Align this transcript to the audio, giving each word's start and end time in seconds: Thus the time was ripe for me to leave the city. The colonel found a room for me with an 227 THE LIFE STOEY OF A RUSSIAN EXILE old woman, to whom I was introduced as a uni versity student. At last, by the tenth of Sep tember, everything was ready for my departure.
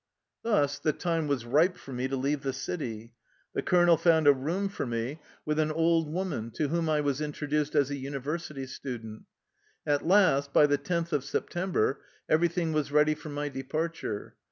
Thus 0.41 0.79
the 0.79 0.93
time 0.93 1.27
was 1.27 1.45
ripe 1.45 1.77
for 1.77 1.93
me 1.93 2.07
to 2.07 2.15
leave 2.15 2.41
the 2.41 2.53
city. 2.53 3.13
The 3.53 3.61
colonel 3.61 3.97
found 3.97 4.25
a 4.25 4.33
room 4.33 4.67
for 4.67 4.87
me 4.87 5.19
with 5.45 5.59
an 5.59 5.67
227 5.67 5.73
THE 5.75 5.77
LIFE 5.77 5.77
STOEY 5.77 5.85
OF 5.85 5.85
A 5.85 5.89
RUSSIAN 5.89 5.89
EXILE 5.91 5.93
old 5.93 6.13
woman, 6.13 6.51
to 6.51 6.67
whom 6.73 6.89
I 6.89 7.01
was 7.01 7.21
introduced 7.21 7.75
as 7.75 7.91
a 7.91 7.97
uni 7.97 8.17
versity 8.17 8.67
student. 8.67 9.23
At 9.85 10.07
last, 10.07 10.51
by 10.51 10.65
the 10.65 10.79
tenth 10.79 11.13
of 11.13 11.23
Sep 11.23 11.51
tember, 11.51 11.97
everything 12.27 12.73
was 12.73 12.91
ready 12.91 13.13
for 13.13 13.29
my 13.29 13.47
departure. 13.47 14.33